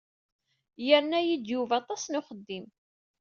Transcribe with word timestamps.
Yerna-yi-d 0.85 1.45
Yuba 1.53 1.73
aṭas 1.81 2.03
n 2.07 2.19
uxeddim. 2.19 2.65